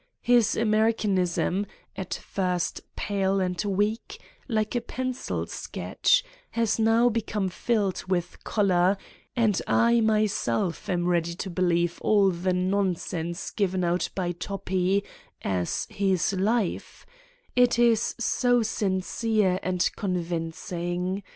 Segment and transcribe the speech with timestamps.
[0.23, 7.49] His Amer icanism, at first pale and weak, like a pencil sketch, has now become
[7.49, 8.97] filled with color,
[9.35, 15.03] and I, myself, am ready to believe all the nonsense given out by Toppi
[15.43, 17.05] as his life
[17.55, 21.21] it is so sincere and con vincing.